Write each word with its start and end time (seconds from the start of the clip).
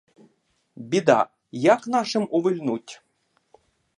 Біда! 0.75 1.27
як 1.51 1.87
нашим 1.87 2.27
увильнуть? 2.31 3.03